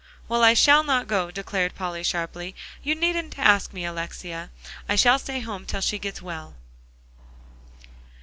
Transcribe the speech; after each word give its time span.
"Well, 0.27 0.43
I 0.43 0.55
shall 0.55 0.83
not 0.83 1.05
go," 1.05 1.29
declared 1.29 1.75
Polly 1.75 2.01
sharply; 2.01 2.55
"you 2.81 2.95
needn't 2.95 3.37
ask 3.37 3.71
me, 3.71 3.85
Alexia. 3.85 4.49
I 4.89 4.95
shall 4.95 5.19
stay 5.19 5.41
home 5.41 5.63
till 5.63 5.81
she 5.81 5.99
gets 5.99 6.23
well." 6.23 6.55